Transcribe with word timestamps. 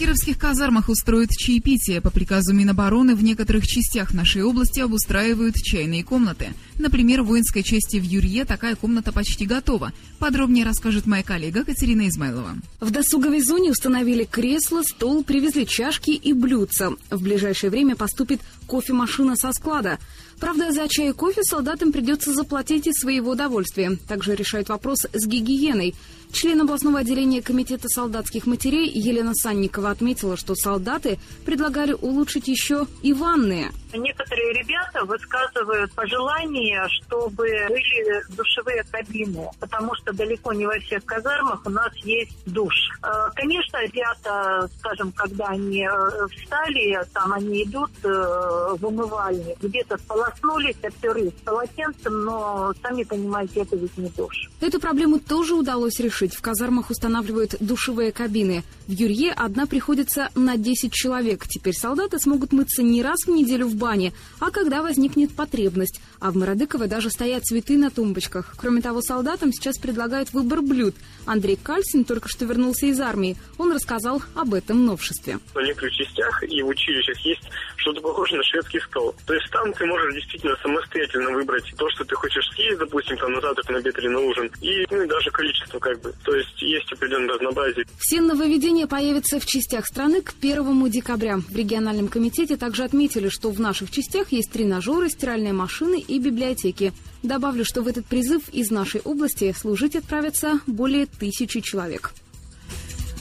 кировских 0.00 0.38
казармах 0.38 0.88
устроят 0.88 1.28
чаепитие. 1.28 2.00
По 2.00 2.10
приказу 2.10 2.54
Минобороны 2.54 3.14
в 3.14 3.22
некоторых 3.22 3.66
частях 3.66 4.14
нашей 4.14 4.42
области 4.42 4.80
обустраивают 4.80 5.56
чайные 5.56 6.02
комнаты. 6.02 6.54
Например, 6.78 7.20
в 7.20 7.26
воинской 7.26 7.62
части 7.62 7.98
в 7.98 8.02
Юрье 8.02 8.46
такая 8.46 8.76
комната 8.76 9.12
почти 9.12 9.44
готова. 9.44 9.92
Подробнее 10.18 10.64
расскажет 10.64 11.04
моя 11.04 11.22
коллега 11.22 11.64
Катерина 11.64 12.08
Измайлова. 12.08 12.56
В 12.80 12.90
досуговой 12.90 13.42
зоне 13.42 13.72
установили 13.72 14.24
кресло, 14.24 14.82
стол, 14.82 15.22
привезли 15.22 15.66
чашки 15.66 16.12
и 16.12 16.32
блюдца. 16.32 16.92
В 17.10 17.22
ближайшее 17.22 17.68
время 17.68 17.94
поступит 17.94 18.40
кофемашина 18.66 19.36
со 19.36 19.52
склада. 19.52 19.98
Правда, 20.38 20.72
за 20.72 20.88
чай 20.88 21.10
и 21.10 21.12
кофе 21.12 21.42
солдатам 21.42 21.92
придется 21.92 22.32
заплатить 22.32 22.86
из 22.86 22.94
своего 22.94 23.32
удовольствия. 23.32 23.98
Также 24.08 24.34
решает 24.34 24.70
вопрос 24.70 25.00
с 25.12 25.26
гигиеной. 25.26 25.94
Член 26.32 26.60
областного 26.62 27.00
отделения 27.00 27.42
Комитета 27.42 27.88
солдатских 27.88 28.46
матерей 28.46 28.88
Елена 28.88 29.34
Санникова 29.34 29.89
отметила, 29.90 30.36
что 30.36 30.54
солдаты 30.54 31.18
предлагали 31.44 31.92
улучшить 31.92 32.48
еще 32.48 32.86
и 33.02 33.12
ванные. 33.12 33.72
Некоторые 33.92 34.52
ребята 34.52 35.04
высказывают 35.04 35.92
пожелание, 35.92 36.86
чтобы 36.88 37.30
были 37.68 38.22
душевые 38.36 38.84
кабины, 38.90 39.48
потому 39.58 39.94
что 39.96 40.12
далеко 40.12 40.52
не 40.52 40.66
во 40.66 40.78
всех 40.78 41.04
казармах 41.04 41.62
у 41.64 41.70
нас 41.70 41.94
есть 41.96 42.36
душ. 42.46 42.74
Э, 43.02 43.30
конечно, 43.34 43.82
ребята, 43.82 44.68
скажем, 44.78 45.12
когда 45.12 45.46
они 45.48 45.84
э, 45.84 46.26
встали, 46.28 47.00
там 47.12 47.32
они 47.32 47.64
идут 47.64 47.90
э, 48.04 48.76
в 48.78 48.86
умывальник, 48.86 49.58
где-то 49.60 49.98
сполоснулись, 49.98 50.76
обтерлись 50.82 51.32
полотенцем, 51.44 52.24
но, 52.24 52.72
сами 52.82 53.02
понимаете, 53.02 53.60
это 53.60 53.76
ведь 53.76 53.96
не 53.98 54.08
душ. 54.10 54.50
Эту 54.60 54.80
проблему 54.80 55.18
тоже 55.18 55.54
удалось 55.54 55.98
решить. 56.00 56.34
В 56.34 56.42
казармах 56.42 56.90
устанавливают 56.90 57.56
душевые 57.60 58.12
кабины. 58.12 58.62
В 58.86 58.92
Юрье 58.92 59.32
одна 59.32 59.66
приходится 59.66 60.30
на 60.34 60.56
10 60.56 60.92
человек. 60.92 61.46
Теперь 61.46 61.74
солдаты 61.74 62.18
смогут 62.18 62.52
мыться 62.52 62.82
не 62.82 63.02
раз 63.02 63.20
в 63.26 63.30
неделю 63.30 63.68
в 63.68 63.76
бане, 63.80 64.12
а 64.38 64.52
когда 64.52 64.82
возникнет 64.82 65.34
потребность. 65.34 66.00
А 66.20 66.30
в 66.30 66.36
Мародыково 66.36 66.86
даже 66.86 67.10
стоят 67.10 67.44
цветы 67.44 67.78
на 67.78 67.90
тумбочках. 67.90 68.54
Кроме 68.58 68.82
того, 68.82 69.00
солдатам 69.00 69.52
сейчас 69.52 69.78
предлагают 69.78 70.32
выбор 70.32 70.60
блюд. 70.60 70.94
Андрей 71.24 71.56
Кальсин 71.56 72.04
только 72.04 72.28
что 72.28 72.44
вернулся 72.44 72.86
из 72.86 73.00
армии. 73.00 73.36
Он 73.56 73.72
рассказал 73.72 74.22
об 74.34 74.52
этом 74.52 74.84
новшестве. 74.84 75.38
В 75.54 75.60
некоторых 75.60 75.94
частях 75.94 76.42
и 76.44 76.62
в 76.62 76.68
училищах 76.68 77.18
есть 77.20 77.42
что-то 77.76 78.02
похожее 78.02 78.38
на 78.38 78.44
шведский 78.44 78.80
стол. 78.80 79.14
То 79.26 79.34
есть 79.34 79.50
там 79.50 79.72
ты 79.72 79.86
можешь 79.86 80.14
действительно 80.14 80.54
самостоятельно 80.62 81.30
выбрать 81.30 81.64
то, 81.76 81.88
что 81.90 82.04
ты 82.04 82.14
хочешь 82.14 82.44
съесть, 82.54 82.78
допустим, 82.78 83.16
там 83.16 83.32
на 83.32 83.40
завтрак, 83.40 83.70
на 83.70 83.78
обед 83.78 83.98
или 83.98 84.08
на 84.08 84.18
ужин, 84.20 84.50
и, 84.60 84.86
ну, 84.90 85.02
и 85.02 85.08
даже 85.08 85.30
количество 85.30 85.78
как 85.78 86.00
бы. 86.02 86.12
То 86.22 86.34
есть 86.34 86.60
есть 86.60 86.92
определенное 86.92 87.34
разнообразие. 87.34 87.86
Все 87.98 88.20
нововведения 88.20 88.86
появятся 88.86 89.40
в 89.40 89.46
частях 89.46 89.86
страны 89.86 90.20
к 90.20 90.34
1 90.38 90.90
декабря. 90.90 91.38
В 91.38 91.56
региональном 91.56 92.08
комитете 92.08 92.56
также 92.56 92.84
отметили, 92.84 93.28
что 93.28 93.50
в 93.50 93.60
наших 93.60 93.90
частях 93.90 94.32
есть 94.32 94.52
тренажеры, 94.52 95.08
стиральные 95.08 95.52
машины 95.52 96.04
и 96.10 96.18
библиотеки. 96.18 96.92
Добавлю, 97.22 97.64
что 97.64 97.82
в 97.82 97.88
этот 97.88 98.06
призыв 98.06 98.48
из 98.50 98.70
нашей 98.70 99.00
области 99.02 99.54
служить 99.56 99.96
отправятся 99.96 100.60
более 100.66 101.06
тысячи 101.06 101.60
человек. 101.60 102.12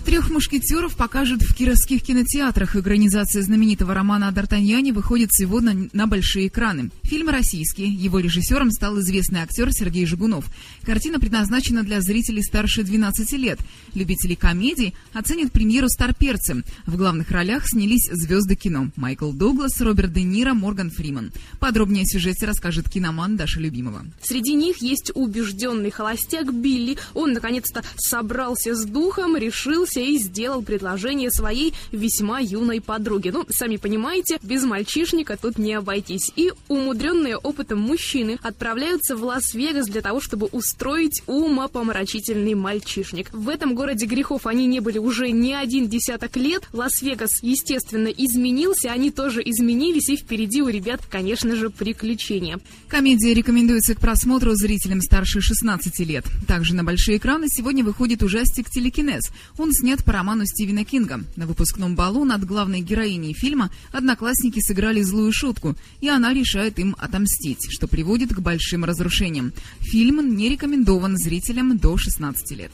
Трех 0.10 0.32
мушкетеров 0.32 0.96
покажут 0.96 1.44
в 1.44 1.54
кировских 1.54 2.02
кинотеатрах. 2.02 2.76
Экранизация 2.76 3.44
знаменитого 3.44 3.94
романа 3.94 4.28
о 4.28 4.32
Д'Артаньяне 4.32 4.92
выходит 4.92 5.30
сегодня 5.32 5.88
на 5.94 6.08
большие 6.08 6.48
экраны. 6.48 6.90
Фильм 7.04 7.30
российский. 7.30 7.88
Его 7.88 8.18
режиссером 8.18 8.72
стал 8.72 9.00
известный 9.02 9.42
актер 9.42 9.72
Сергей 9.72 10.08
Жигунов. 10.08 10.46
Картина 10.82 11.20
предназначена 11.20 11.84
для 11.84 12.02
зрителей 12.02 12.42
старше 12.42 12.82
12 12.82 13.34
лет. 13.34 13.60
Любители 13.94 14.34
комедий 14.34 14.96
оценят 15.14 15.52
премьеру 15.52 15.88
старперцы. 15.90 16.64
В 16.88 16.98
главных 16.98 17.30
ролях 17.30 17.68
снялись 17.68 18.10
звезды 18.12 18.56
кино. 18.56 18.90
Майкл 18.96 19.32
Дуглас, 19.32 19.80
Роберт 19.80 20.12
Де 20.12 20.24
Ниро, 20.24 20.56
Морган 20.56 20.90
Фриман. 20.90 21.32
Подробнее 21.60 22.06
о 22.06 22.08
сюжете 22.08 22.48
расскажет 22.48 22.90
киноман 22.90 23.38
Даша 23.38 23.60
Любимова. 23.60 24.04
Среди 24.24 24.56
них 24.56 24.78
есть 24.78 25.12
убежденный 25.14 25.92
холостяк 25.92 26.52
Билли. 26.52 26.98
Он, 27.14 27.34
наконец-то, 27.34 27.84
собрался 27.96 28.74
с 28.74 28.86
духом, 28.86 29.38
решился 29.38 29.99
и 30.02 30.18
сделал 30.18 30.62
предложение 30.62 31.32
своей 31.32 31.74
весьма 31.92 32.40
юной 32.40 32.82
подруге. 32.82 33.32
Ну, 33.32 33.46
сами 33.50 33.78
понимаете, 33.78 34.38
без 34.44 34.64
мальчишника 34.64 35.38
тут 35.42 35.58
не 35.58 35.74
обойтись. 35.74 36.32
И 36.36 36.52
умудренные 36.68 37.38
опытом 37.38 37.80
мужчины 37.80 38.38
отправляются 38.42 39.16
в 39.16 39.24
Лас-Вегас 39.24 39.88
для 39.88 40.02
того, 40.02 40.22
чтобы 40.22 40.48
устроить 40.52 41.24
умопомрачительный 41.26 42.54
мальчишник. 42.54 43.32
В 43.34 43.50
этом 43.50 43.76
городе 43.76 44.06
грехов 44.06 44.46
они 44.46 44.68
не 44.68 44.80
были 44.80 44.98
уже 44.98 45.32
не 45.32 45.54
один 45.54 45.88
десяток 45.88 46.36
лет. 46.38 46.64
Лас-Вегас, 46.74 47.42
естественно, 47.42 48.08
изменился, 48.08 48.92
они 48.92 49.12
тоже 49.12 49.42
изменились, 49.44 50.10
и 50.10 50.18
впереди 50.18 50.62
у 50.62 50.68
ребят, 50.68 51.02
конечно 51.10 51.56
же, 51.56 51.70
приключения. 51.70 52.60
Комедия 52.88 53.34
рекомендуется 53.34 53.96
к 53.96 54.00
просмотру 54.00 54.54
зрителям 54.54 55.02
старше 55.02 55.42
16 55.42 56.00
лет. 56.00 56.26
Также 56.48 56.76
на 56.76 56.84
большие 56.84 57.18
экраны 57.18 57.48
сегодня 57.48 57.84
выходит 57.84 58.22
ужастик 58.22 58.70
«Телекинез». 58.70 59.32
Он 59.58 59.72
снят 59.72 59.89
снят 59.90 60.04
по 60.04 60.14
роману 60.14 60.46
Стивена 60.46 60.84
Кинга. 60.84 61.24
На 61.36 61.48
выпускном 61.48 61.96
балу 61.96 62.24
над 62.24 62.46
главной 62.46 62.82
героиней 62.82 63.34
фильма 63.34 63.72
одноклассники 63.92 64.60
сыграли 64.60 65.02
злую 65.02 65.32
шутку, 65.34 65.76
и 66.00 66.08
она 66.08 66.32
решает 66.32 66.78
им 66.78 66.96
отомстить, 67.00 67.66
что 67.72 67.88
приводит 67.88 68.32
к 68.32 68.40
большим 68.40 68.86
разрушениям. 68.86 69.52
Фильм 69.80 70.36
не 70.36 70.48
рекомендован 70.48 71.18
зрителям 71.18 71.76
до 71.80 71.98
16 71.98 72.52
лет. 72.52 72.72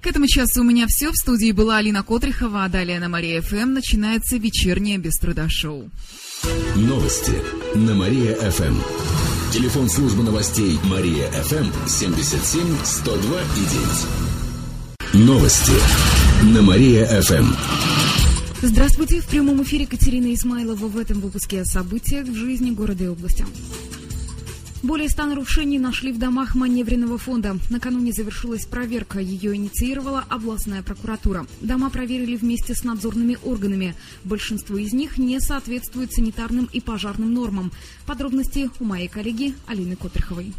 К 0.00 0.06
этому 0.06 0.28
часу 0.28 0.60
у 0.60 0.64
меня 0.64 0.86
все. 0.86 1.10
В 1.10 1.16
студии 1.16 1.50
была 1.50 1.78
Алина 1.78 2.04
Котрихова, 2.04 2.62
а 2.62 2.68
далее 2.68 3.00
на 3.00 3.08
Мария 3.08 3.42
ФМ 3.42 3.72
начинается 3.72 4.36
вечернее 4.36 4.98
без 4.98 5.14
труда 5.14 5.48
шоу. 5.48 5.90
Новости 6.76 7.34
на 7.74 7.96
Мария 7.96 8.36
ФМ. 8.36 8.76
Телефон 9.52 9.88
службы 9.88 10.22
новостей 10.22 10.78
Мария 10.84 11.28
ФМ 11.42 11.88
77 11.88 12.84
102 12.84 13.40
и 13.40 14.20
9. 14.20 14.29
Новости 15.12 15.72
на 16.54 16.62
Мария-ФМ. 16.62 17.44
Здравствуйте. 18.62 19.20
В 19.20 19.26
прямом 19.26 19.60
эфире 19.64 19.84
Катерина 19.84 20.32
Исмайлова 20.32 20.86
в 20.86 20.96
этом 20.96 21.18
выпуске 21.18 21.62
о 21.62 21.64
событиях 21.64 22.28
в 22.28 22.34
жизни 22.36 22.70
города 22.70 23.02
и 23.02 23.08
области. 23.08 23.44
Более 24.84 25.08
ста 25.08 25.26
нарушений 25.26 25.80
нашли 25.80 26.12
в 26.12 26.18
домах 26.20 26.54
маневренного 26.54 27.18
фонда. 27.18 27.56
Накануне 27.70 28.12
завершилась 28.12 28.66
проверка. 28.66 29.18
Ее 29.18 29.56
инициировала 29.56 30.24
областная 30.28 30.84
прокуратура. 30.84 31.44
Дома 31.60 31.90
проверили 31.90 32.36
вместе 32.36 32.76
с 32.76 32.84
надзорными 32.84 33.36
органами. 33.42 33.96
Большинство 34.22 34.76
из 34.76 34.92
них 34.92 35.18
не 35.18 35.40
соответствуют 35.40 36.12
санитарным 36.12 36.68
и 36.72 36.80
пожарным 36.80 37.34
нормам. 37.34 37.72
Подробности 38.06 38.70
у 38.78 38.84
моей 38.84 39.08
коллеги 39.08 39.54
Алины 39.66 39.96
Котриховой. 39.96 40.54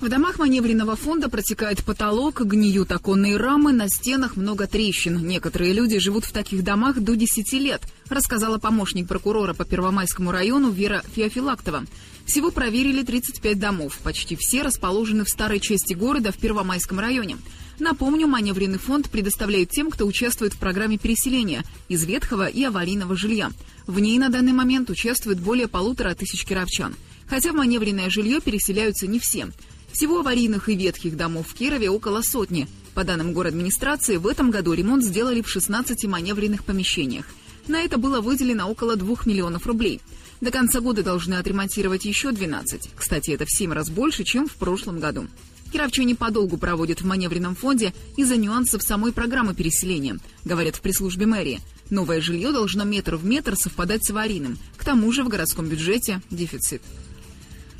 В 0.00 0.08
домах 0.08 0.38
маневренного 0.38 0.96
фонда 0.96 1.28
протекает 1.28 1.84
потолок, 1.84 2.40
гниют 2.40 2.90
оконные 2.90 3.36
рамы, 3.36 3.72
на 3.72 3.86
стенах 3.90 4.34
много 4.34 4.66
трещин. 4.66 5.18
Некоторые 5.18 5.74
люди 5.74 5.98
живут 5.98 6.24
в 6.24 6.32
таких 6.32 6.64
домах 6.64 6.98
до 7.00 7.16
10 7.16 7.52
лет, 7.60 7.82
рассказала 8.08 8.56
помощник 8.56 9.06
прокурора 9.06 9.52
по 9.52 9.66
Первомайскому 9.66 10.32
району 10.32 10.70
Вера 10.70 11.04
Феофилактова. 11.14 11.84
Всего 12.24 12.50
проверили 12.50 13.02
35 13.02 13.58
домов. 13.58 13.98
Почти 14.02 14.36
все 14.36 14.62
расположены 14.62 15.24
в 15.24 15.28
старой 15.28 15.60
части 15.60 15.92
города 15.92 16.32
в 16.32 16.38
Первомайском 16.38 16.98
районе. 16.98 17.36
Напомню, 17.78 18.26
маневренный 18.26 18.78
фонд 18.78 19.10
предоставляет 19.10 19.68
тем, 19.68 19.90
кто 19.90 20.06
участвует 20.06 20.54
в 20.54 20.58
программе 20.58 20.96
переселения 20.96 21.62
из 21.88 22.04
ветхого 22.04 22.46
и 22.46 22.64
аварийного 22.64 23.16
жилья. 23.16 23.50
В 23.86 24.00
ней 24.00 24.18
на 24.18 24.30
данный 24.30 24.52
момент 24.52 24.88
участвует 24.88 25.40
более 25.40 25.68
полутора 25.68 26.14
тысяч 26.14 26.46
кировчан. 26.46 26.94
Хотя 27.26 27.52
в 27.52 27.56
маневренное 27.56 28.08
жилье 28.08 28.40
переселяются 28.40 29.06
не 29.06 29.18
все– 29.18 29.48
всего 29.92 30.20
аварийных 30.20 30.68
и 30.68 30.74
ветхих 30.74 31.16
домов 31.16 31.48
в 31.48 31.54
Кирове 31.54 31.90
около 31.90 32.22
сотни. 32.22 32.68
По 32.94 33.04
данным 33.04 33.38
администрации, 33.38 34.16
в 34.16 34.26
этом 34.26 34.50
году 34.50 34.72
ремонт 34.72 35.04
сделали 35.04 35.42
в 35.42 35.48
16 35.48 36.04
маневренных 36.04 36.64
помещениях. 36.64 37.26
На 37.68 37.82
это 37.82 37.98
было 37.98 38.20
выделено 38.20 38.68
около 38.68 38.96
2 38.96 39.16
миллионов 39.26 39.66
рублей. 39.66 40.00
До 40.40 40.50
конца 40.50 40.80
года 40.80 41.02
должны 41.02 41.34
отремонтировать 41.34 42.04
еще 42.04 42.32
12. 42.32 42.90
Кстати, 42.96 43.30
это 43.30 43.44
в 43.44 43.50
7 43.50 43.72
раз 43.72 43.90
больше, 43.90 44.24
чем 44.24 44.48
в 44.48 44.54
прошлом 44.54 44.98
году. 44.98 45.28
Кировчане 45.72 46.16
подолгу 46.16 46.56
проводят 46.56 47.00
в 47.00 47.06
маневренном 47.06 47.54
фонде 47.54 47.92
из-за 48.16 48.36
нюансов 48.36 48.82
самой 48.82 49.12
программы 49.12 49.54
переселения, 49.54 50.18
говорят 50.44 50.76
в 50.76 50.80
пресс-службе 50.80 51.26
мэрии. 51.26 51.60
Новое 51.90 52.20
жилье 52.20 52.52
должно 52.52 52.84
метр 52.84 53.16
в 53.16 53.24
метр 53.24 53.56
совпадать 53.56 54.04
с 54.04 54.10
аварийным. 54.10 54.58
К 54.76 54.84
тому 54.84 55.12
же 55.12 55.22
в 55.22 55.28
городском 55.28 55.66
бюджете 55.66 56.22
дефицит. 56.30 56.82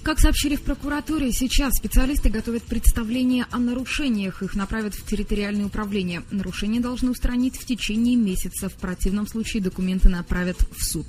Как 0.03 0.19
сообщили 0.19 0.57
в 0.57 0.63
прокуратуре, 0.63 1.31
сейчас 1.31 1.75
специалисты 1.75 2.31
готовят 2.31 2.63
представление 2.63 3.47
о 3.51 3.59
нарушениях. 3.59 4.43
Их 4.43 4.55
направят 4.55 4.95
в 4.95 5.07
территориальное 5.07 5.67
управление. 5.67 6.23
Нарушения 6.31 6.81
должны 6.81 7.11
устранить 7.11 7.57
в 7.57 7.67
течение 7.67 8.17
месяца. 8.17 8.71
В 8.71 8.75
противном 8.75 9.27
случае 9.27 9.63
документы 9.63 10.09
направят 10.09 10.57
в 10.75 10.83
суд. 10.83 11.07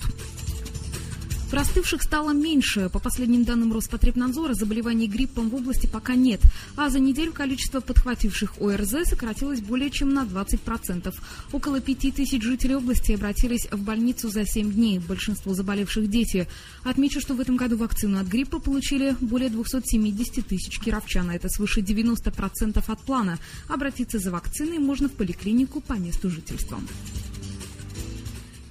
Простывших 1.51 2.01
стало 2.01 2.31
меньше. 2.31 2.87
По 2.87 2.99
последним 2.99 3.43
данным 3.43 3.73
Роспотребнадзора, 3.73 4.53
заболеваний 4.53 5.07
гриппом 5.07 5.49
в 5.49 5.55
области 5.55 5.85
пока 5.85 6.15
нет. 6.15 6.39
А 6.77 6.89
за 6.89 6.99
неделю 6.99 7.33
количество 7.33 7.81
подхвативших 7.81 8.61
ОРЗ 8.61 9.09
сократилось 9.09 9.59
более 9.59 9.91
чем 9.91 10.13
на 10.13 10.23
20%. 10.23 11.13
Около 11.51 11.81
5 11.81 12.15
тысяч 12.15 12.41
жителей 12.41 12.75
области 12.75 13.11
обратились 13.11 13.67
в 13.69 13.83
больницу 13.83 14.29
за 14.29 14.45
7 14.45 14.71
дней. 14.71 14.99
Большинство 14.99 15.53
заболевших 15.53 16.09
дети. 16.09 16.47
Отмечу, 16.85 17.19
что 17.19 17.33
в 17.33 17.41
этом 17.41 17.57
году 17.57 17.75
вакцину 17.75 18.17
от 18.21 18.27
гриппа 18.27 18.59
получили 18.59 19.17
более 19.19 19.49
270 19.49 20.47
тысяч 20.47 20.79
кировчан. 20.79 21.31
Это 21.31 21.49
свыше 21.49 21.81
90% 21.81 22.81
от 22.87 23.01
плана. 23.01 23.39
Обратиться 23.67 24.19
за 24.19 24.31
вакциной 24.31 24.79
можно 24.79 25.09
в 25.09 25.11
поликлинику 25.11 25.81
по 25.81 25.93
месту 25.93 26.29
жительства. 26.29 26.79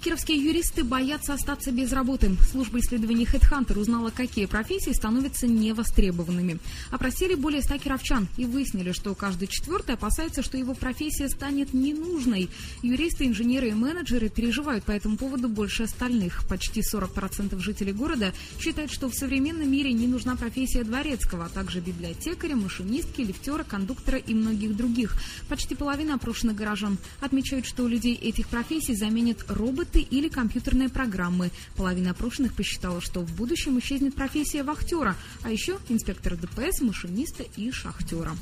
Кировские 0.02 0.42
юристы 0.42 0.82
боятся 0.82 1.34
остаться 1.34 1.70
без 1.72 1.92
работы. 1.92 2.34
Служба 2.50 2.78
исследований 2.78 3.26
HeadHunter 3.26 3.78
узнала, 3.78 4.08
какие 4.08 4.46
профессии 4.46 4.92
становятся 4.92 5.46
невостребованными. 5.46 6.58
Опросили 6.90 7.34
более 7.34 7.60
100 7.60 7.76
кировчан 7.76 8.26
и 8.38 8.46
выяснили, 8.46 8.92
что 8.92 9.14
каждый 9.14 9.48
четвертый 9.48 9.96
опасается, 9.96 10.42
что 10.42 10.56
его 10.56 10.72
профессия 10.72 11.28
станет 11.28 11.74
ненужной. 11.74 12.48
Юристы, 12.82 13.26
инженеры 13.26 13.68
и 13.68 13.74
менеджеры 13.74 14.30
переживают 14.30 14.84
по 14.84 14.92
этому 14.92 15.18
поводу 15.18 15.50
больше 15.50 15.82
остальных. 15.82 16.48
Почти 16.48 16.80
40% 16.80 17.58
жителей 17.58 17.92
города 17.92 18.32
считают, 18.58 18.90
что 18.90 19.10
в 19.10 19.14
современном 19.14 19.70
мире 19.70 19.92
не 19.92 20.06
нужна 20.06 20.34
профессия 20.34 20.82
дворецкого, 20.82 21.44
а 21.44 21.48
также 21.50 21.80
библиотекаря, 21.80 22.56
машинистки, 22.56 23.20
лифтера, 23.20 23.64
кондуктора 23.64 24.16
и 24.16 24.32
многих 24.32 24.74
других. 24.74 25.16
Почти 25.50 25.74
половина 25.74 26.14
опрошенных 26.14 26.56
горожан 26.56 26.96
отмечают, 27.20 27.66
что 27.66 27.84
у 27.84 27.86
людей 27.86 28.14
этих 28.14 28.48
профессий 28.48 28.94
заменят 28.94 29.44
роботы 29.48 29.89
роботы 29.90 30.00
или 30.00 30.28
компьютерные 30.28 30.88
программы. 30.88 31.50
Половина 31.76 32.10
опрошенных 32.10 32.54
посчитала, 32.54 33.00
что 33.00 33.20
в 33.20 33.34
будущем 33.34 33.78
исчезнет 33.78 34.14
профессия 34.14 34.62
вахтера, 34.62 35.16
а 35.42 35.50
еще 35.50 35.78
инспектора 35.88 36.36
ДПС, 36.36 36.80
машиниста 36.80 37.44
и 37.56 37.70
шахтера. 37.70 38.36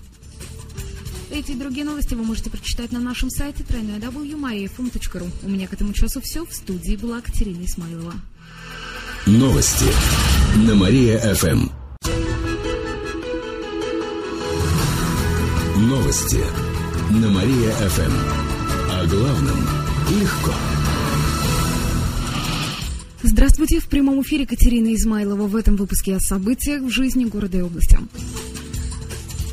Эти 1.31 1.53
и 1.53 1.55
другие 1.55 1.85
новости 1.85 2.15
вы 2.15 2.25
можете 2.25 2.51
прочитать 2.51 2.91
на 2.91 3.01
нашем 3.01 3.31
сайте 3.31 3.63
www.mariafm.ru. 3.63 5.31
У 5.43 5.49
меня 5.49 5.69
к 5.69 5.75
этому 5.75 5.93
часу 5.93 6.21
все. 6.23 6.45
В 6.45 6.53
студии 6.53 6.97
была 6.97 7.21
Катерина 7.21 7.65
Исмайлова. 7.65 8.15
Новости 9.27 9.85
на 10.67 10.75
Мария-ФМ. 10.75 11.69
Новости 15.77 16.45
на 17.11 17.29
Мария-ФМ. 17.29 18.13
О 18.91 19.07
главном 19.07 19.59
легко. 20.11 20.55
Здравствуйте, 23.23 23.81
в 23.81 23.89
прямом 23.89 24.23
эфире 24.23 24.47
Катерина 24.47 24.95
Измайлова 24.95 25.49
в 25.49 25.57
этом 25.57 25.75
выпуске 25.75 26.15
о 26.15 26.21
событиях 26.21 26.83
в 26.83 26.89
жизни 26.89 27.25
города 27.25 27.59
и 27.59 27.63
области. 27.63 27.99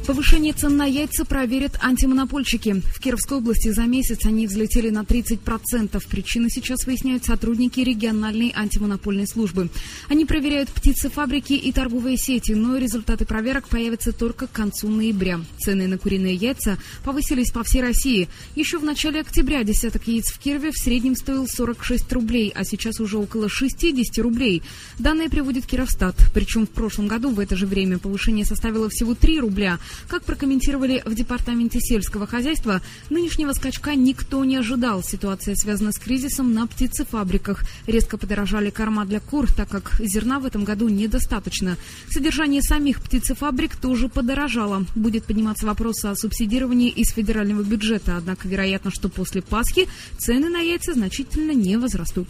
Повышение 0.07 0.53
цен 0.53 0.77
на 0.77 0.85
яйца 0.85 1.25
проверят 1.25 1.79
антимонопольщики. 1.81 2.83
В 2.93 2.99
Кировской 2.99 3.39
области 3.39 3.69
за 3.69 3.85
месяц 3.85 4.23
они 4.27 4.45
взлетели 4.45 4.91
на 4.91 5.01
30%. 5.01 6.07
Причины 6.07 6.47
сейчас 6.51 6.85
выясняют 6.85 7.25
сотрудники 7.25 7.79
региональной 7.79 8.53
антимонопольной 8.55 9.25
службы. 9.25 9.69
Они 10.07 10.25
проверяют 10.25 10.69
птицефабрики 10.69 11.53
и 11.53 11.71
торговые 11.71 12.17
сети, 12.17 12.51
но 12.51 12.77
результаты 12.77 13.25
проверок 13.25 13.67
появятся 13.67 14.11
только 14.11 14.45
к 14.45 14.51
концу 14.51 14.89
ноября. 14.89 15.41
Цены 15.57 15.87
на 15.87 15.97
куриные 15.97 16.35
яйца 16.35 16.77
повысились 17.03 17.49
по 17.49 17.63
всей 17.63 17.81
России. 17.81 18.29
Еще 18.53 18.77
в 18.77 18.83
начале 18.83 19.21
октября 19.21 19.63
десяток 19.63 20.07
яиц 20.07 20.31
в 20.31 20.37
Кирове 20.37 20.69
в 20.69 20.77
среднем 20.77 21.15
стоил 21.15 21.47
46 21.47 22.13
рублей, 22.13 22.53
а 22.53 22.63
сейчас 22.63 22.99
уже 22.99 23.17
около 23.17 23.49
60 23.49 24.19
рублей. 24.19 24.61
Данные 24.99 25.31
приводит 25.31 25.65
Кировстат. 25.65 26.15
Причем 26.31 26.67
в 26.67 26.69
прошлом 26.69 27.07
году 27.07 27.31
в 27.31 27.39
это 27.39 27.55
же 27.55 27.65
время 27.65 27.97
повышение 27.97 28.45
составило 28.45 28.87
всего 28.89 29.15
3 29.15 29.39
рубля– 29.39 29.79
как 30.07 30.23
прокомментировали 30.23 31.01
в 31.05 31.13
Департаменте 31.13 31.79
сельского 31.79 32.27
хозяйства, 32.27 32.81
нынешнего 33.09 33.53
скачка 33.53 33.95
никто 33.95 34.43
не 34.45 34.57
ожидал. 34.57 35.03
Ситуация 35.03 35.55
связана 35.55 35.91
с 35.91 35.97
кризисом 35.97 36.53
на 36.53 36.67
птицефабриках. 36.67 37.63
Резко 37.87 38.17
подорожали 38.17 38.69
корма 38.69 39.05
для 39.05 39.19
кур, 39.19 39.51
так 39.51 39.69
как 39.69 39.99
зерна 39.99 40.39
в 40.39 40.45
этом 40.45 40.63
году 40.63 40.87
недостаточно. 40.87 41.77
Содержание 42.09 42.61
самих 42.61 43.01
птицефабрик 43.01 43.75
тоже 43.75 44.09
подорожало. 44.09 44.85
Будет 44.95 45.25
подниматься 45.25 45.65
вопрос 45.65 46.03
о 46.05 46.15
субсидировании 46.15 46.89
из 46.89 47.09
федерального 47.11 47.61
бюджета, 47.61 48.17
однако 48.17 48.47
вероятно, 48.47 48.91
что 48.91 49.09
после 49.09 49.41
Пасхи 49.41 49.87
цены 50.17 50.49
на 50.49 50.59
яйца 50.59 50.93
значительно 50.93 51.51
не 51.51 51.77
возрастут. 51.77 52.27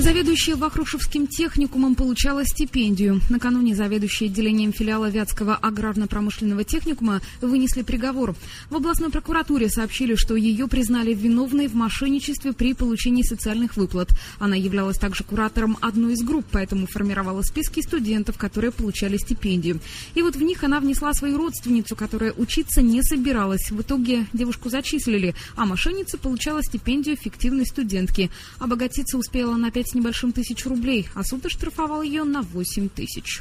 Заведующая 0.00 0.56
Вахрушевским 0.56 1.26
техникумом 1.26 1.94
получала 1.94 2.46
стипендию. 2.46 3.20
Накануне 3.28 3.74
заведующие 3.74 4.30
отделением 4.30 4.72
филиала 4.72 5.10
Вятского 5.10 5.54
аграрно-промышленного 5.60 6.64
техникума 6.64 7.20
вынесли 7.42 7.82
приговор. 7.82 8.34
В 8.70 8.76
областной 8.76 9.10
прокуратуре 9.10 9.68
сообщили, 9.68 10.14
что 10.14 10.36
ее 10.36 10.68
признали 10.68 11.12
виновной 11.12 11.68
в 11.68 11.74
мошенничестве 11.74 12.54
при 12.54 12.72
получении 12.72 13.22
социальных 13.22 13.76
выплат. 13.76 14.08
Она 14.38 14.56
являлась 14.56 14.96
также 14.96 15.22
куратором 15.22 15.76
одной 15.82 16.14
из 16.14 16.22
групп, 16.22 16.46
поэтому 16.50 16.86
формировала 16.86 17.42
списки 17.42 17.82
студентов, 17.82 18.38
которые 18.38 18.72
получали 18.72 19.18
стипендию. 19.18 19.80
И 20.14 20.22
вот 20.22 20.34
в 20.34 20.40
них 20.40 20.64
она 20.64 20.80
внесла 20.80 21.12
свою 21.12 21.36
родственницу, 21.36 21.94
которая 21.94 22.32
учиться 22.32 22.80
не 22.80 23.02
собиралась. 23.02 23.70
В 23.70 23.82
итоге 23.82 24.24
девушку 24.32 24.70
зачислили, 24.70 25.34
а 25.56 25.66
мошенница 25.66 26.16
получала 26.16 26.62
стипендию 26.62 27.18
фиктивной 27.18 27.66
студентки. 27.66 28.30
Обогатиться 28.58 29.18
успела 29.18 29.56
на 29.56 29.70
5 29.70 29.89
с 29.90 29.94
небольшим 29.94 30.32
тысяч 30.32 30.64
рублей, 30.66 31.08
а 31.14 31.24
суд 31.24 31.44
оштрафовал 31.46 32.02
ее 32.02 32.24
на 32.24 32.42
8 32.42 32.88
тысяч. 32.88 33.40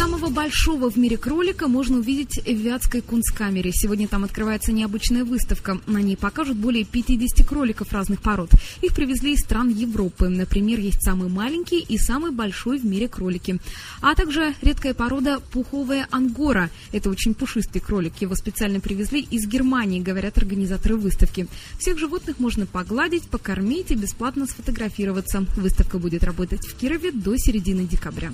Самого 0.00 0.30
большого 0.30 0.90
в 0.90 0.96
мире 0.96 1.18
кролика 1.18 1.68
можно 1.68 1.98
увидеть 1.98 2.42
в 2.42 2.50
Вятской 2.50 3.02
кунсткамере. 3.02 3.70
Сегодня 3.70 4.08
там 4.08 4.24
открывается 4.24 4.72
необычная 4.72 5.26
выставка. 5.26 5.78
На 5.86 5.98
ней 5.98 6.16
покажут 6.16 6.56
более 6.56 6.86
50 6.86 7.46
кроликов 7.46 7.92
разных 7.92 8.22
пород. 8.22 8.48
Их 8.80 8.94
привезли 8.94 9.34
из 9.34 9.40
стран 9.40 9.68
Европы. 9.68 10.30
Например, 10.30 10.80
есть 10.80 11.02
самый 11.02 11.28
маленький 11.28 11.80
и 11.80 11.98
самый 11.98 12.30
большой 12.30 12.78
в 12.78 12.86
мире 12.86 13.08
кролики. 13.08 13.60
А 14.00 14.14
также 14.14 14.54
редкая 14.62 14.94
порода 14.94 15.38
пуховая 15.52 16.08
ангора. 16.10 16.70
Это 16.92 17.10
очень 17.10 17.34
пушистый 17.34 17.82
кролик. 17.82 18.14
Его 18.22 18.34
специально 18.34 18.80
привезли 18.80 19.20
из 19.20 19.46
Германии, 19.46 20.00
говорят 20.00 20.38
организаторы 20.38 20.96
выставки. 20.96 21.46
Всех 21.78 21.98
животных 21.98 22.38
можно 22.38 22.64
погладить, 22.64 23.24
покормить 23.24 23.90
и 23.90 23.96
бесплатно 23.96 24.46
сфотографироваться. 24.46 25.44
Выставка 25.58 25.98
будет 25.98 26.24
работать 26.24 26.66
в 26.66 26.74
Кирове 26.74 27.12
до 27.12 27.36
середины 27.36 27.84
декабря. 27.84 28.32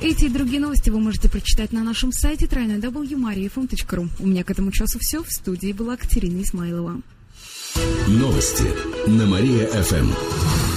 Эти 0.00 0.26
и 0.26 0.28
другие 0.28 0.60
новости 0.60 0.90
вы 0.90 1.00
можете 1.00 1.28
прочитать 1.28 1.72
на 1.72 1.82
нашем 1.82 2.12
сайте 2.12 2.46
www.mariafm.ru. 2.46 4.08
У 4.20 4.26
меня 4.26 4.44
к 4.44 4.50
этому 4.50 4.70
часу 4.70 5.00
все. 5.00 5.24
В 5.24 5.30
студии 5.30 5.72
была 5.72 5.96
Катерина 5.96 6.40
Исмайлова. 6.42 7.00
Новости 8.06 8.70
на 9.08 9.26
Мария-ФМ. 9.26 10.12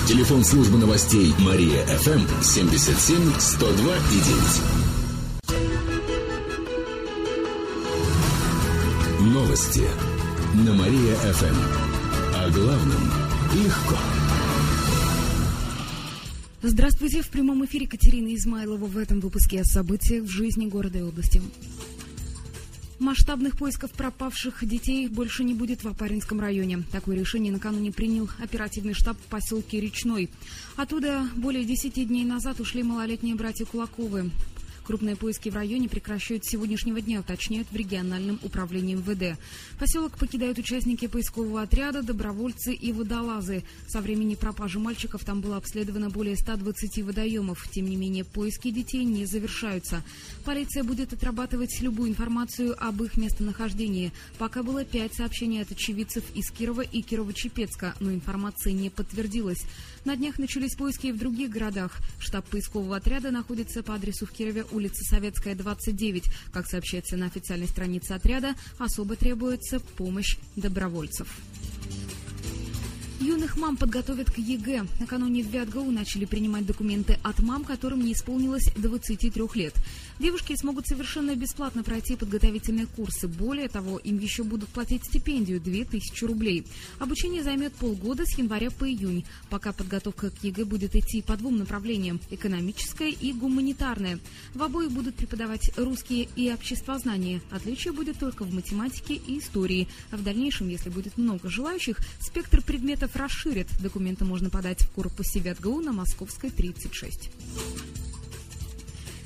Телефон 0.07 0.43
службы 0.43 0.79
новостей 0.79 1.33
Мария-ФМ 1.39 2.41
77 2.41 3.39
102 3.39 3.95
и 3.95 4.19
9. 9.19 9.33
Новости 9.33 9.83
на 10.65 10.73
Мария-ФМ. 10.73 11.55
О 12.35 12.49
главном 12.49 13.11
легко. 13.53 13.97
Здравствуйте, 16.63 17.23
в 17.23 17.29
прямом 17.29 17.65
эфире 17.65 17.87
Катерина 17.87 18.35
Измайлова 18.35 18.85
в 18.85 18.95
этом 18.95 19.19
выпуске 19.19 19.61
о 19.61 19.63
событиях 19.63 20.25
в 20.25 20.29
жизни 20.29 20.67
города 20.67 20.99
и 20.99 21.01
области. 21.01 21.41
Масштабных 22.99 23.57
поисков 23.57 23.89
пропавших 23.93 24.63
детей 24.67 25.07
больше 25.07 25.43
не 25.43 25.55
будет 25.55 25.83
в 25.83 25.87
Апаринском 25.87 26.39
районе. 26.39 26.83
Такое 26.91 27.17
решение 27.17 27.51
накануне 27.51 27.91
принял 27.91 28.29
оперативный 28.37 28.93
штаб 28.93 29.17
в 29.17 29.25
поселке 29.25 29.79
Речной. 29.79 30.29
Оттуда 30.75 31.27
более 31.35 31.65
10 31.65 32.07
дней 32.07 32.25
назад 32.25 32.59
ушли 32.59 32.83
малолетние 32.83 33.33
братья 33.33 33.65
Кулаковы. 33.65 34.29
Крупные 34.91 35.15
поиски 35.15 35.47
в 35.47 35.55
районе 35.55 35.87
прекращают 35.87 36.43
с 36.43 36.49
сегодняшнего 36.49 36.99
дня, 36.99 37.21
уточняют 37.21 37.71
в 37.71 37.75
региональном 37.77 38.41
управлении 38.43 38.95
МВД. 38.95 39.39
Поселок 39.79 40.17
покидают 40.17 40.59
участники 40.59 41.07
поискового 41.07 41.61
отряда, 41.61 42.03
добровольцы 42.03 42.73
и 42.73 42.91
водолазы. 42.91 43.63
Со 43.87 44.01
времени 44.01 44.35
пропажи 44.35 44.79
мальчиков 44.79 45.23
там 45.23 45.39
было 45.39 45.55
обследовано 45.55 46.09
более 46.09 46.35
120 46.35 47.03
водоемов. 47.03 47.69
Тем 47.71 47.89
не 47.89 47.95
менее, 47.95 48.25
поиски 48.25 48.69
детей 48.69 49.05
не 49.05 49.25
завершаются. 49.25 50.03
Полиция 50.43 50.83
будет 50.83 51.13
отрабатывать 51.13 51.79
любую 51.79 52.09
информацию 52.09 52.75
об 52.77 53.01
их 53.01 53.15
местонахождении. 53.15 54.11
Пока 54.39 54.61
было 54.61 54.83
пять 54.83 55.13
сообщений 55.13 55.61
от 55.61 55.71
очевидцев 55.71 56.25
из 56.35 56.51
Кирова 56.51 56.81
и 56.81 57.01
Кирово-Чепецка, 57.01 57.93
но 58.01 58.11
информация 58.11 58.73
не 58.73 58.89
подтвердилась. 58.89 59.63
На 60.03 60.17
днях 60.17 60.37
начались 60.37 60.75
поиски 60.75 61.07
и 61.07 61.11
в 61.13 61.17
других 61.17 61.49
городах. 61.49 61.99
Штаб 62.19 62.45
поискового 62.47 62.97
отряда 62.97 63.31
находится 63.31 63.83
по 63.83 63.93
адресу 63.93 64.25
в 64.25 64.31
Кирове, 64.31 64.65
улица 64.71 64.80
Советская, 64.89 65.55
29. 65.55 66.25
Как 66.51 66.67
сообщается 66.67 67.17
на 67.17 67.27
официальной 67.27 67.67
странице 67.67 68.13
отряда, 68.13 68.55
особо 68.77 69.15
требуется 69.15 69.79
помощь 69.79 70.37
добровольцев. 70.55 71.27
Юных 73.21 73.55
мам 73.55 73.77
подготовят 73.77 74.31
к 74.31 74.39
ЕГЭ. 74.39 74.87
Накануне 74.99 75.43
в 75.43 75.47
ВятГУ 75.47 75.91
начали 75.91 76.25
принимать 76.25 76.65
документы 76.65 77.19
от 77.21 77.39
мам, 77.39 77.63
которым 77.63 78.03
не 78.03 78.13
исполнилось 78.13 78.71
23 78.75 79.31
лет. 79.53 79.75
Девушки 80.17 80.55
смогут 80.55 80.87
совершенно 80.87 81.35
бесплатно 81.35 81.83
пройти 81.83 82.15
подготовительные 82.15 82.87
курсы. 82.87 83.27
Более 83.27 83.69
того, 83.69 83.99
им 83.99 84.17
еще 84.17 84.41
будут 84.43 84.69
платить 84.69 85.05
стипендию 85.05 85.61
2000 85.61 86.25
рублей. 86.25 86.65
Обучение 86.97 87.43
займет 87.43 87.73
полгода 87.73 88.25
с 88.25 88.35
января 88.39 88.71
по 88.71 88.89
июнь, 88.89 89.23
пока 89.51 89.71
подготовка 89.71 90.31
к 90.31 90.43
ЕГЭ 90.43 90.65
будет 90.65 90.95
идти 90.95 91.21
по 91.21 91.37
двум 91.37 91.59
направлениям– 91.59 92.19
экономическое 92.31 93.11
и 93.11 93.33
гуманитарное. 93.33 94.17
В 94.55 94.63
обоих 94.63 94.91
будут 94.91 95.13
преподавать 95.13 95.71
русские 95.77 96.27
и 96.35 96.51
обществознание. 96.51 97.41
Отличие 97.51 97.93
будет 97.93 98.17
только 98.17 98.45
в 98.45 98.53
математике 98.53 99.13
и 99.13 99.37
истории. 99.37 99.87
А 100.09 100.17
в 100.17 100.23
дальнейшем, 100.23 100.69
если 100.69 100.89
будет 100.89 101.19
много 101.19 101.51
желающих, 101.51 101.97
спектр 102.19 102.63
предметов 102.63 103.10
расширят. 103.15 103.67
Документы 103.79 104.25
можно 104.25 104.49
подать 104.49 104.81
в 104.81 104.91
корпусе 104.91 105.39
ВятГУ 105.39 105.81
на 105.81 105.91
Московской 105.91 106.49
36. 106.49 107.29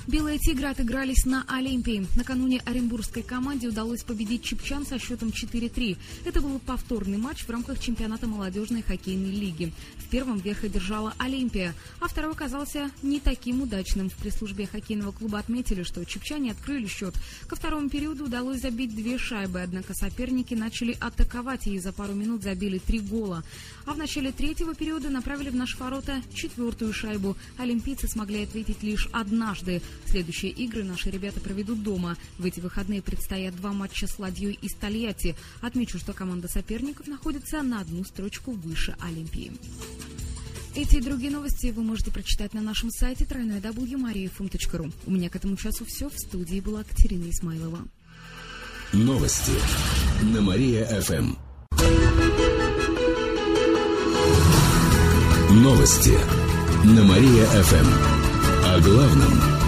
Белые 0.06 0.38
«Тигры» 0.38 0.68
отыгрались 0.68 1.24
на 1.24 1.44
Олимпии. 1.48 2.06
Накануне 2.14 2.62
оренбургской 2.64 3.24
команде 3.24 3.66
удалось 3.66 4.04
победить 4.04 4.44
чепчан 4.44 4.86
со 4.86 5.00
счетом 5.00 5.30
4-3. 5.30 5.96
Это 6.24 6.40
был 6.40 6.60
повторный 6.60 7.18
матч 7.18 7.42
в 7.42 7.50
рамках 7.50 7.80
чемпионата 7.80 8.28
молодежной 8.28 8.82
хоккейной 8.82 9.32
лиги. 9.32 9.72
В 9.96 10.08
первом 10.08 10.38
верх 10.38 10.62
одержала 10.62 11.12
Олимпия, 11.18 11.74
а 11.98 12.06
второй 12.06 12.34
оказался 12.34 12.92
не 13.02 13.18
таким 13.18 13.62
удачным. 13.62 14.08
В 14.08 14.14
пресс-службе 14.14 14.68
хоккейного 14.68 15.10
клуба 15.10 15.40
отметили, 15.40 15.82
что 15.82 16.04
чепчане 16.04 16.52
открыли 16.52 16.86
счет. 16.86 17.16
Ко 17.48 17.56
второму 17.56 17.88
периоду 17.88 18.26
удалось 18.26 18.60
забить 18.60 18.94
две 18.94 19.18
шайбы, 19.18 19.60
однако 19.60 19.92
соперники 19.92 20.54
начали 20.54 20.96
атаковать 21.00 21.66
и 21.66 21.80
за 21.80 21.92
пару 21.92 22.14
минут 22.14 22.44
забили 22.44 22.78
три 22.78 23.00
гола. 23.00 23.42
А 23.86 23.92
в 23.92 23.98
начале 23.98 24.30
третьего 24.30 24.72
периода 24.76 25.10
направили 25.10 25.50
в 25.50 25.56
наши 25.56 25.76
ворота 25.78 26.22
четвертую 26.32 26.92
шайбу. 26.92 27.36
Олимпийцы 27.58 28.06
смогли 28.06 28.44
ответить 28.44 28.84
лишь 28.84 29.08
однажды. 29.10 29.82
Следующие 30.04 30.52
игры 30.52 30.84
наши 30.84 31.10
ребята 31.10 31.40
проведут 31.40 31.82
дома. 31.82 32.16
В 32.38 32.44
эти 32.44 32.60
выходные 32.60 33.02
предстоят 33.02 33.56
два 33.56 33.72
матча 33.72 34.06
с 34.06 34.18
Ладьей 34.18 34.58
и 34.60 34.68
Стольятти. 34.68 35.34
Отмечу, 35.60 35.98
что 35.98 36.12
команда 36.12 36.48
соперников 36.48 37.06
находится 37.06 37.62
на 37.62 37.80
одну 37.80 38.04
строчку 38.04 38.52
выше 38.52 38.96
Олимпии. 39.00 39.52
Эти 40.74 40.96
и 40.96 41.00
другие 41.00 41.30
новости 41.30 41.68
вы 41.68 41.82
можете 41.82 42.10
прочитать 42.10 42.52
на 42.52 42.60
нашем 42.60 42.90
сайте 42.90 43.24
www.mariafm.ru. 43.24 44.92
У 45.06 45.10
меня 45.10 45.30
к 45.30 45.36
этому 45.36 45.56
часу 45.56 45.86
все. 45.86 46.10
В 46.10 46.18
студии 46.18 46.60
была 46.60 46.84
Катерина 46.84 47.30
Исмайлова. 47.30 47.78
Новости 48.92 49.52
на 50.22 50.42
Мария-ФМ. 50.42 51.34
Новости 55.50 56.18
на 56.84 57.04
Мария-ФМ. 57.04 57.86
О 58.64 58.80
главном 58.80 59.55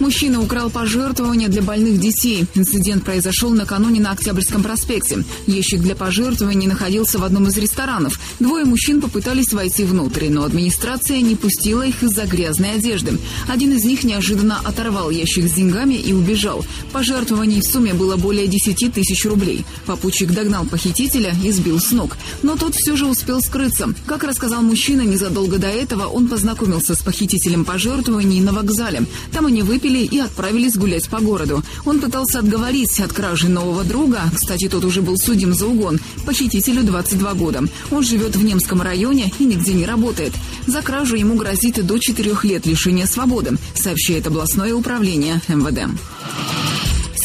Мужчина 0.00 0.40
украл 0.40 0.70
пожертвования 0.70 1.48
для 1.48 1.60
больных 1.60 1.98
детей. 1.98 2.46
Инцидент 2.54 3.04
произошел 3.04 3.50
накануне 3.50 4.00
на 4.00 4.12
Октябрьском 4.12 4.62
проспекте. 4.62 5.24
Ящик 5.46 5.80
для 5.80 5.96
пожертвований 5.96 6.68
находился 6.68 7.18
в 7.18 7.24
одном 7.24 7.48
из 7.48 7.56
ресторанов. 7.56 8.18
Двое 8.38 8.64
мужчин 8.64 9.00
попытались 9.00 9.52
войти 9.52 9.84
внутрь, 9.84 10.28
но 10.28 10.44
администрация 10.44 11.20
не 11.20 11.34
пустила 11.34 11.82
их 11.82 12.02
из-за 12.02 12.26
грязной 12.26 12.74
одежды. 12.74 13.18
Один 13.48 13.72
из 13.72 13.84
них 13.84 14.04
неожиданно 14.04 14.60
оторвал 14.64 15.10
ящик 15.10 15.48
с 15.48 15.54
деньгами 15.54 15.94
и 15.94 16.12
убежал. 16.12 16.64
Пожертвований 16.92 17.60
в 17.60 17.64
сумме 17.64 17.92
было 17.92 18.16
более 18.16 18.46
10 18.46 18.92
тысяч 18.92 19.24
рублей. 19.24 19.64
Попутчик 19.84 20.30
догнал 20.30 20.64
похитителя 20.64 21.34
и 21.44 21.50
сбил 21.50 21.80
с 21.80 21.90
ног. 21.90 22.16
Но 22.42 22.56
тот 22.56 22.76
все 22.76 22.96
же 22.96 23.06
успел 23.06 23.40
скрыться. 23.40 23.92
Как 24.06 24.22
рассказал 24.22 24.62
мужчина, 24.62 25.02
незадолго 25.02 25.58
до 25.58 25.68
этого 25.68 26.06
он 26.06 26.28
познакомился 26.28 26.94
с 26.94 26.98
похитителем 26.98 27.64
пожертвований 27.64 28.40
на 28.40 28.52
вокзале. 28.52 29.02
Там 29.32 29.46
они 29.46 29.62
выпили 29.62 29.87
выпили 29.88 30.04
и 30.04 30.18
отправились 30.18 30.76
гулять 30.76 31.08
по 31.08 31.20
городу. 31.20 31.62
Он 31.84 32.00
пытался 32.00 32.40
отговорить 32.40 33.00
от 33.00 33.12
кражи 33.12 33.48
нового 33.48 33.84
друга, 33.84 34.22
кстати, 34.34 34.68
тот 34.68 34.84
уже 34.84 35.02
был 35.02 35.16
судим 35.16 35.54
за 35.54 35.66
угон, 35.66 35.98
похитителю 36.26 36.82
22 36.82 37.34
года. 37.34 37.64
Он 37.90 38.02
живет 38.02 38.36
в 38.36 38.44
Немском 38.44 38.82
районе 38.82 39.32
и 39.38 39.44
нигде 39.44 39.72
не 39.72 39.86
работает. 39.86 40.32
За 40.66 40.82
кражу 40.82 41.16
ему 41.16 41.34
грозит 41.34 41.84
до 41.84 41.98
4 41.98 42.36
лет 42.42 42.66
лишения 42.66 43.06
свободы, 43.06 43.56
сообщает 43.74 44.26
областное 44.26 44.74
управление 44.74 45.40
МВД. 45.48 45.90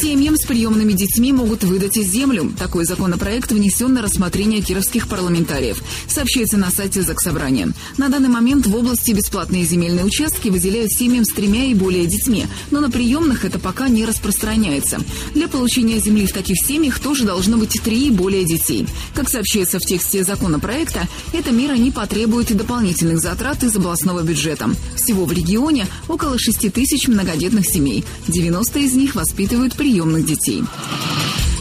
Семьям 0.04 0.36
с 0.36 0.44
приемными 0.44 0.92
детьми 0.92 1.32
могут 1.32 1.64
выдать 1.64 1.94
землю. 1.94 2.52
Такой 2.58 2.84
законопроект 2.84 3.50
внесен 3.52 3.94
на 3.94 4.02
рассмотрение 4.02 4.60
кировских 4.60 5.08
парламентариев. 5.08 5.82
Сообщается 6.08 6.58
на 6.58 6.70
сайте 6.70 7.00
Заксобрания. 7.00 7.72
На 7.96 8.10
данный 8.10 8.28
момент 8.28 8.66
в 8.66 8.76
области 8.76 9.12
бесплатные 9.12 9.64
земельные 9.64 10.04
участки 10.04 10.50
выделяют 10.50 10.92
семьям 10.92 11.24
с 11.24 11.32
тремя 11.32 11.64
и 11.64 11.74
более 11.74 12.04
детьми. 12.04 12.44
Но 12.70 12.80
на 12.80 12.90
приемных 12.90 13.46
это 13.46 13.58
пока 13.58 13.88
не 13.88 14.04
распространяется. 14.04 15.00
Для 15.32 15.48
получения 15.48 15.98
земли 15.98 16.26
в 16.26 16.34
таких 16.34 16.58
семьях 16.58 16.98
тоже 16.98 17.24
должно 17.24 17.56
быть 17.56 17.80
три 17.82 18.08
и 18.08 18.10
более 18.10 18.44
детей. 18.44 18.86
Как 19.14 19.30
сообщается 19.30 19.78
в 19.78 19.86
тексте 19.86 20.22
законопроекта, 20.22 21.08
эта 21.32 21.50
мера 21.50 21.76
не 21.76 21.90
потребует 21.90 22.54
дополнительных 22.54 23.20
затрат 23.20 23.64
из 23.64 23.74
областного 23.74 24.20
бюджета. 24.20 24.68
Всего 24.96 25.24
в 25.24 25.32
регионе 25.32 25.86
около 26.08 26.38
6 26.38 26.70
тысяч 26.74 27.08
многодетных 27.08 27.64
семей. 27.66 28.04
90 28.28 28.78
из 28.80 28.92
них 28.92 29.14
воспитывают 29.14 29.72
приемных 29.94 30.26
детей. 30.26 30.64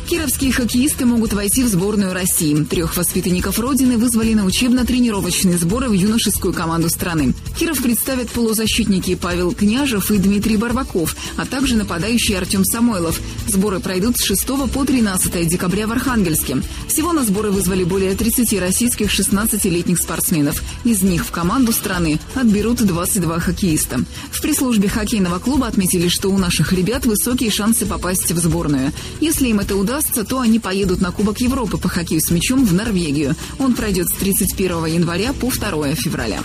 Кировские 0.10 0.52
хоккеисты 0.52 1.06
могут 1.06 1.34
войти 1.34 1.63
в 1.63 1.68
сборную 1.68 2.13
России. 2.13 2.63
Трех 2.63 2.98
воспитанников 2.98 3.60
Родины 3.60 3.98
вызвали 3.98 4.34
на 4.34 4.46
учебно-тренировочные 4.46 5.56
сборы 5.56 5.88
в 5.88 5.94
юношескую 5.94 6.52
команду 6.52 6.90
страны. 6.90 7.34
Киров 7.58 7.82
представят 7.82 8.30
полузащитники 8.30 9.16
Павел 9.16 9.54
Княжев 9.54 10.10
и 10.12 10.18
Дмитрий 10.18 10.58
Барбаков, 10.58 11.16
а 11.38 11.46
также 11.46 11.76
нападающий 11.76 12.36
Артем 12.36 12.66
Самойлов. 12.66 13.20
Сборы 13.48 13.80
пройдут 13.80 14.18
с 14.18 14.26
6 14.26 14.46
по 14.72 14.86
13 14.86 15.48
декабря 15.48 15.86
в 15.88 15.92
Архангельске. 15.92 16.58
Всего 16.88 17.14
на 17.14 17.24
сборы 17.24 17.52
вызвали 17.52 17.84
более 17.84 18.16
30 18.16 18.60
российских 18.60 19.12
16-летних 19.12 20.00
спортсменов. 20.00 20.62
Из 20.84 21.04
них 21.04 21.26
в 21.26 21.32
команду 21.32 21.72
страны 21.72 22.20
отберут 22.34 22.78
22 22.78 23.40
хоккеиста. 23.40 24.00
В 24.32 24.42
пресс-службе 24.42 24.90
хоккейного 24.90 25.40
клуба 25.40 25.68
отметили, 25.68 26.08
что 26.08 26.30
у 26.30 26.38
наших 26.38 26.74
ребят 26.74 27.06
высокие 27.06 27.52
шансы 27.52 27.86
попасть 27.86 28.32
в 28.32 28.38
сборную. 28.38 28.92
Если 29.22 29.48
им 29.50 29.60
это 29.60 29.76
удастся, 29.76 30.24
то 30.24 30.40
они 30.40 30.60
поедут 30.60 31.02
на 31.02 31.12
Кубок 31.12 31.40
Европы 31.40 31.78
по 31.78 31.88
хоккею 31.88 32.22
с 32.22 32.32
мячом 32.32 32.66
в 32.66 32.74
Норвегию. 32.74 33.36
Он 33.60 33.74
пройдет 33.76 34.08
с 34.08 34.14
31 34.14 34.86
января 34.86 35.34
по 35.34 35.52
2 35.52 35.96
февраля. 35.96 36.42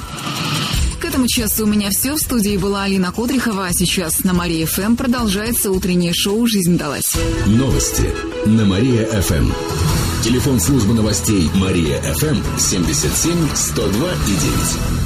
К 1.18 1.20
этому 1.20 1.26
часу 1.26 1.64
у 1.64 1.66
меня 1.66 1.90
все. 1.90 2.14
В 2.14 2.18
студии 2.18 2.56
была 2.56 2.84
Алина 2.84 3.10
Кодрихова, 3.10 3.66
а 3.66 3.72
сейчас 3.72 4.22
на 4.22 4.32
Мария 4.32 4.66
ФМ 4.66 4.94
продолжается 4.94 5.72
утреннее 5.72 6.12
шоу 6.14 6.46
«Жизнь 6.46 6.78
далась». 6.78 7.10
Новости 7.44 8.14
на 8.46 8.64
Мария 8.64 9.04
ФМ. 9.04 9.50
Телефон 10.22 10.60
службы 10.60 10.94
новостей 10.94 11.50
Мария 11.56 12.00
ФМ 12.02 12.37
77 12.56 13.48
102 13.52 14.12
и 14.12 14.92
9. 14.92 14.98